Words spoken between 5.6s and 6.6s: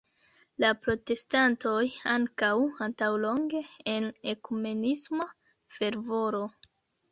fervoro.